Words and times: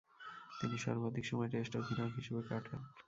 তিনি 0.59 0.75
সর্বাধিক 0.77 1.25
সময় 1.25 1.49
টেস্ট 1.53 1.73
অধিনায়ক 1.75 2.13
হিসেবে 2.19 2.41
কাটান। 2.49 2.81